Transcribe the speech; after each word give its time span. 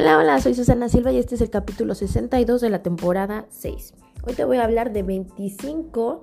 Hola, 0.00 0.16
hola, 0.16 0.40
soy 0.40 0.54
Susana 0.54 0.88
Silva 0.88 1.12
y 1.12 1.18
este 1.18 1.34
es 1.34 1.42
el 1.42 1.50
capítulo 1.50 1.94
62 1.94 2.62
de 2.62 2.70
la 2.70 2.82
temporada 2.82 3.44
6. 3.50 3.92
Hoy 4.26 4.32
te 4.32 4.46
voy 4.46 4.56
a 4.56 4.64
hablar 4.64 4.94
de 4.94 5.02
25 5.02 6.22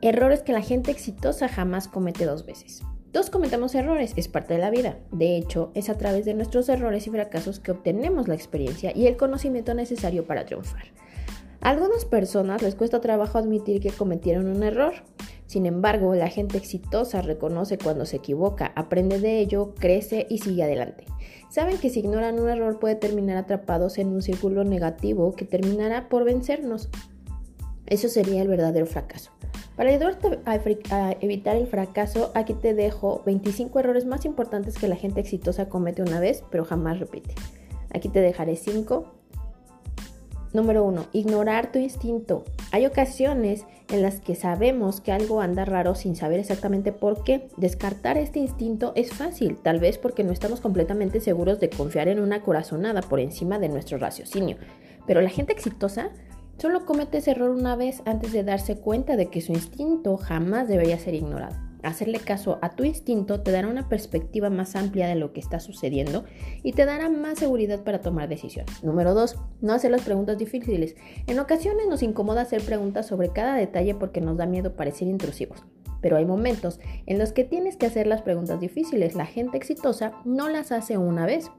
errores 0.00 0.42
que 0.42 0.52
la 0.52 0.62
gente 0.62 0.92
exitosa 0.92 1.48
jamás 1.48 1.88
comete 1.88 2.24
dos 2.24 2.46
veces. 2.46 2.84
Todos 3.10 3.30
cometemos 3.30 3.74
errores, 3.74 4.12
es 4.14 4.28
parte 4.28 4.54
de 4.54 4.60
la 4.60 4.70
vida. 4.70 4.98
De 5.10 5.36
hecho, 5.36 5.72
es 5.74 5.88
a 5.88 5.98
través 5.98 6.24
de 6.24 6.34
nuestros 6.34 6.68
errores 6.68 7.08
y 7.08 7.10
fracasos 7.10 7.58
que 7.58 7.72
obtenemos 7.72 8.28
la 8.28 8.36
experiencia 8.36 8.96
y 8.96 9.08
el 9.08 9.16
conocimiento 9.16 9.74
necesario 9.74 10.28
para 10.28 10.46
triunfar. 10.46 10.84
A 11.60 11.70
algunas 11.70 12.04
personas 12.04 12.62
les 12.62 12.76
cuesta 12.76 13.00
trabajo 13.00 13.38
admitir 13.38 13.80
que 13.80 13.90
cometieron 13.90 14.46
un 14.46 14.62
error. 14.62 14.94
Sin 15.54 15.66
embargo, 15.66 16.16
la 16.16 16.26
gente 16.26 16.58
exitosa 16.58 17.22
reconoce 17.22 17.78
cuando 17.78 18.06
se 18.06 18.16
equivoca, 18.16 18.72
aprende 18.74 19.20
de 19.20 19.38
ello, 19.38 19.72
crece 19.78 20.26
y 20.28 20.38
sigue 20.38 20.64
adelante. 20.64 21.04
Saben 21.48 21.78
que 21.78 21.90
si 21.90 22.00
ignoran 22.00 22.40
un 22.40 22.48
error 22.48 22.80
puede 22.80 22.96
terminar 22.96 23.36
atrapados 23.36 23.98
en 23.98 24.08
un 24.08 24.20
círculo 24.20 24.64
negativo 24.64 25.36
que 25.36 25.44
terminará 25.44 26.08
por 26.08 26.24
vencernos. 26.24 26.88
Eso 27.86 28.08
sería 28.08 28.42
el 28.42 28.48
verdadero 28.48 28.86
fracaso. 28.86 29.30
Para 29.76 29.90
ayudarte 29.90 30.40
a 30.90 31.12
evitar 31.20 31.54
el 31.54 31.68
fracaso, 31.68 32.32
aquí 32.34 32.54
te 32.54 32.74
dejo 32.74 33.22
25 33.24 33.78
errores 33.78 34.06
más 34.06 34.24
importantes 34.24 34.76
que 34.76 34.88
la 34.88 34.96
gente 34.96 35.20
exitosa 35.20 35.68
comete 35.68 36.02
una 36.02 36.18
vez, 36.18 36.42
pero 36.50 36.64
jamás 36.64 36.98
repite. 36.98 37.36
Aquí 37.92 38.08
te 38.08 38.18
dejaré 38.18 38.56
5 38.56 39.04
Número 40.54 40.84
uno, 40.84 41.06
ignorar 41.12 41.72
tu 41.72 41.80
instinto. 41.80 42.44
Hay 42.70 42.86
ocasiones 42.86 43.64
en 43.94 44.02
las 44.02 44.20
que 44.20 44.34
sabemos 44.34 45.00
que 45.00 45.12
algo 45.12 45.40
anda 45.40 45.64
raro 45.64 45.94
sin 45.94 46.16
saber 46.16 46.40
exactamente 46.40 46.92
por 46.92 47.24
qué. 47.24 47.48
Descartar 47.56 48.18
este 48.18 48.40
instinto 48.40 48.92
es 48.96 49.12
fácil, 49.12 49.56
tal 49.56 49.80
vez 49.80 49.98
porque 49.98 50.24
no 50.24 50.32
estamos 50.32 50.60
completamente 50.60 51.20
seguros 51.20 51.60
de 51.60 51.70
confiar 51.70 52.08
en 52.08 52.20
una 52.20 52.42
corazonada 52.42 53.00
por 53.00 53.20
encima 53.20 53.58
de 53.58 53.68
nuestro 53.68 53.98
raciocinio. 53.98 54.56
Pero 55.06 55.20
la 55.20 55.30
gente 55.30 55.52
exitosa 55.52 56.10
solo 56.58 56.84
comete 56.84 57.18
ese 57.18 57.32
error 57.32 57.50
una 57.50 57.76
vez 57.76 58.02
antes 58.04 58.32
de 58.32 58.44
darse 58.44 58.76
cuenta 58.76 59.16
de 59.16 59.26
que 59.26 59.40
su 59.40 59.52
instinto 59.52 60.16
jamás 60.16 60.68
debería 60.68 60.98
ser 60.98 61.14
ignorado. 61.14 61.73
Hacerle 61.84 62.18
caso 62.18 62.58
a 62.62 62.70
tu 62.70 62.84
instinto 62.84 63.42
te 63.42 63.50
dará 63.50 63.68
una 63.68 63.88
perspectiva 63.88 64.50
más 64.50 64.74
amplia 64.74 65.06
de 65.06 65.14
lo 65.14 65.32
que 65.32 65.40
está 65.40 65.60
sucediendo 65.60 66.24
y 66.62 66.72
te 66.72 66.86
dará 66.86 67.10
más 67.10 67.38
seguridad 67.38 67.84
para 67.84 68.00
tomar 68.00 68.28
decisiones. 68.28 68.82
Número 68.82 69.14
2. 69.14 69.36
No 69.60 69.72
hacer 69.74 69.90
las 69.90 70.02
preguntas 70.02 70.38
difíciles. 70.38 70.96
En 71.26 71.38
ocasiones 71.38 71.86
nos 71.88 72.02
incomoda 72.02 72.40
hacer 72.40 72.62
preguntas 72.62 73.06
sobre 73.06 73.28
cada 73.30 73.54
detalle 73.56 73.94
porque 73.94 74.20
nos 74.20 74.36
da 74.36 74.46
miedo 74.46 74.76
parecer 74.76 75.08
intrusivos. 75.08 75.64
Pero 76.00 76.16
hay 76.16 76.24
momentos 76.24 76.80
en 77.06 77.18
los 77.18 77.32
que 77.32 77.44
tienes 77.44 77.76
que 77.76 77.86
hacer 77.86 78.06
las 78.06 78.22
preguntas 78.22 78.60
difíciles. 78.60 79.14
La 79.14 79.26
gente 79.26 79.56
exitosa 79.56 80.12
no 80.24 80.48
las 80.48 80.72
hace 80.72 80.98
una 80.98 81.26
vez, 81.26 81.50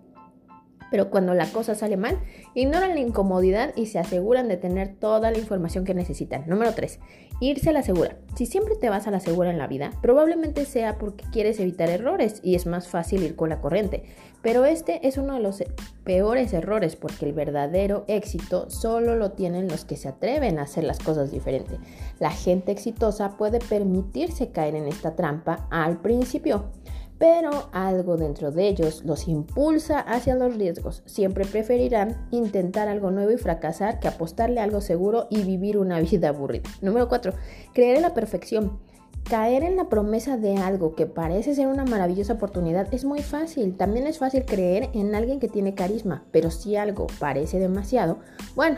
pero 0.95 1.09
cuando 1.09 1.33
la 1.33 1.51
cosa 1.51 1.75
sale 1.75 1.97
mal, 1.97 2.19
ignoran 2.53 2.93
la 2.93 3.01
incomodidad 3.01 3.73
y 3.75 3.87
se 3.87 3.99
aseguran 3.99 4.47
de 4.47 4.55
tener 4.55 4.95
toda 4.95 5.29
la 5.29 5.37
información 5.37 5.83
que 5.83 5.93
necesitan. 5.93 6.45
Número 6.47 6.71
3. 6.71 7.01
Irse 7.41 7.71
a 7.71 7.73
la 7.73 7.83
segura. 7.83 8.15
Si 8.37 8.45
siempre 8.45 8.75
te 8.77 8.89
vas 8.89 9.05
a 9.05 9.11
la 9.11 9.19
segura 9.19 9.49
en 9.49 9.57
la 9.57 9.67
vida, 9.67 9.91
probablemente 10.01 10.63
sea 10.63 10.97
porque 10.97 11.25
quieres 11.33 11.59
evitar 11.59 11.89
errores 11.89 12.39
y 12.43 12.55
es 12.55 12.65
más 12.65 12.87
fácil 12.87 13.23
ir 13.23 13.35
con 13.35 13.49
la 13.49 13.59
corriente. 13.59 14.05
Pero 14.41 14.63
este 14.63 15.05
es 15.05 15.17
uno 15.17 15.33
de 15.33 15.41
los 15.41 15.61
peores 16.05 16.53
errores 16.53 16.95
porque 16.95 17.25
el 17.25 17.33
verdadero 17.33 18.05
éxito 18.07 18.69
solo 18.69 19.17
lo 19.17 19.33
tienen 19.33 19.67
los 19.67 19.83
que 19.83 19.97
se 19.97 20.07
atreven 20.07 20.59
a 20.59 20.61
hacer 20.61 20.85
las 20.85 20.99
cosas 20.99 21.29
diferentes. 21.29 21.77
La 22.19 22.31
gente 22.31 22.71
exitosa 22.71 23.35
puede 23.35 23.59
permitirse 23.59 24.51
caer 24.51 24.75
en 24.75 24.87
esta 24.87 25.17
trampa 25.17 25.67
al 25.71 25.99
principio 25.99 26.69
pero 27.17 27.69
algo 27.71 28.17
dentro 28.17 28.51
de 28.51 28.67
ellos 28.67 29.03
los 29.05 29.27
impulsa 29.27 29.99
hacia 29.99 30.35
los 30.35 30.55
riesgos. 30.55 31.03
Siempre 31.05 31.45
preferirán 31.45 32.27
intentar 32.31 32.87
algo 32.87 33.11
nuevo 33.11 33.31
y 33.31 33.37
fracasar 33.37 33.99
que 33.99 34.07
apostarle 34.07 34.59
a 34.59 34.63
algo 34.63 34.81
seguro 34.81 35.27
y 35.29 35.43
vivir 35.43 35.77
una 35.77 35.99
vida 36.01 36.29
aburrida. 36.29 36.69
Número 36.81 37.07
4. 37.07 37.33
Creer 37.73 37.97
en 37.97 38.01
la 38.01 38.13
perfección. 38.13 38.79
Caer 39.23 39.63
en 39.63 39.75
la 39.75 39.89
promesa 39.89 40.37
de 40.37 40.57
algo 40.57 40.93
que 40.93 41.07
parece 41.07 41.55
ser 41.55 41.65
una 41.65 41.83
maravillosa 41.83 42.33
oportunidad 42.33 42.93
es 42.93 43.05
muy 43.05 43.23
fácil. 43.23 43.75
También 43.75 44.05
es 44.05 44.19
fácil 44.19 44.45
creer 44.45 44.89
en 44.93 45.15
alguien 45.15 45.39
que 45.39 45.47
tiene 45.47 45.73
carisma, 45.73 46.25
pero 46.31 46.51
si 46.51 46.75
algo 46.75 47.07
parece 47.17 47.57
demasiado, 47.57 48.19
bueno, 48.55 48.77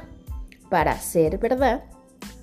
para 0.69 0.97
ser 0.99 1.37
verdad, 1.37 1.83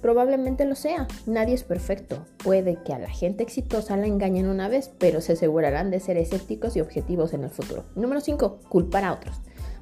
Probablemente 0.05 0.67
lo 0.67 0.75
sea, 0.75 1.09
nadie 1.25 1.55
es 1.55 1.65
perfecto. 1.65 2.27
Puede 2.45 2.77
que 2.83 2.93
a 2.93 2.99
la 2.99 3.09
gente 3.09 3.43
exitosa 3.43 3.97
la 3.97 4.07
engañen 4.07 4.49
una 4.49 4.69
vez, 4.69 4.91
pero 4.99 5.23
se 5.23 5.33
asegurarán 5.33 5.91
de 5.91 5.99
ser 5.99 6.19
escépticos 6.19 6.77
y 6.77 6.83
objetivos 6.83 7.33
en 7.33 7.43
el 7.43 7.49
futuro. 7.49 7.85
Número 7.95 8.21
5. 8.21 8.61
Culpar 8.69 9.05
a 9.05 9.15
otros. 9.15 9.41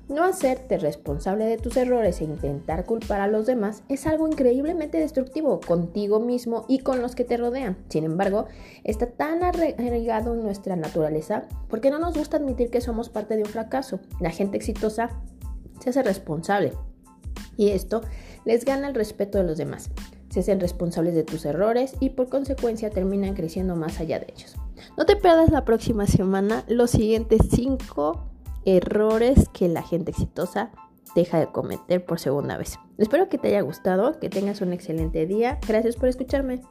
No 0.08 0.22
hacerte 0.22 0.78
responsable 0.78 1.46
de 1.46 1.56
tus 1.56 1.76
errores 1.76 2.20
e 2.20 2.24
intentar 2.24 2.84
culpar 2.84 3.20
a 3.20 3.26
los 3.26 3.46
demás 3.46 3.82
es 3.88 4.06
algo 4.06 4.28
increíblemente 4.28 4.96
destructivo 4.98 5.58
contigo 5.58 6.20
mismo 6.20 6.66
y 6.68 6.78
con 6.78 7.02
los 7.02 7.16
que 7.16 7.24
te 7.24 7.36
rodean. 7.36 7.76
Sin 7.88 8.04
embargo, 8.04 8.46
está 8.84 9.06
tan 9.06 9.42
arraigado 9.42 10.34
en 10.34 10.44
nuestra 10.44 10.76
naturaleza 10.76 11.48
porque 11.68 11.90
no 11.90 11.98
nos 11.98 12.16
gusta 12.16 12.36
admitir 12.36 12.70
que 12.70 12.80
somos 12.80 13.08
parte 13.08 13.34
de 13.34 13.42
un 13.42 13.48
fracaso. 13.48 13.98
La 14.20 14.30
gente 14.30 14.56
exitosa 14.56 15.10
se 15.80 15.90
hace 15.90 16.04
responsable 16.04 16.74
y 17.56 17.70
esto 17.70 18.02
les 18.44 18.64
gana 18.64 18.88
el 18.88 18.94
respeto 18.94 19.38
de 19.38 19.44
los 19.44 19.58
demás. 19.58 19.90
Se 20.32 20.40
hacen 20.40 20.60
responsables 20.60 21.14
de 21.14 21.24
tus 21.24 21.44
errores 21.44 21.94
y 22.00 22.08
por 22.08 22.30
consecuencia 22.30 22.88
terminan 22.88 23.34
creciendo 23.34 23.76
más 23.76 24.00
allá 24.00 24.18
de 24.18 24.32
ellos. 24.34 24.56
No 24.96 25.04
te 25.04 25.14
pierdas 25.14 25.50
la 25.50 25.66
próxima 25.66 26.06
semana 26.06 26.64
los 26.68 26.90
siguientes 26.90 27.42
5 27.50 28.30
errores 28.64 29.50
que 29.52 29.68
la 29.68 29.82
gente 29.82 30.12
exitosa 30.12 30.70
deja 31.14 31.38
de 31.38 31.48
cometer 31.48 32.06
por 32.06 32.18
segunda 32.18 32.56
vez. 32.56 32.78
Espero 32.96 33.28
que 33.28 33.36
te 33.36 33.48
haya 33.48 33.60
gustado, 33.60 34.18
que 34.20 34.30
tengas 34.30 34.62
un 34.62 34.72
excelente 34.72 35.26
día. 35.26 35.60
Gracias 35.68 35.96
por 35.96 36.08
escucharme. 36.08 36.62